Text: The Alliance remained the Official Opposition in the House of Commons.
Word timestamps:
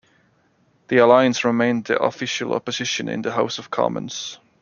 The 0.87 0.97
Alliance 0.97 1.45
remained 1.45 1.85
the 1.85 2.01
Official 2.01 2.55
Opposition 2.55 3.07
in 3.07 3.21
the 3.21 3.33
House 3.33 3.59
of 3.59 3.69
Commons. 3.69 4.39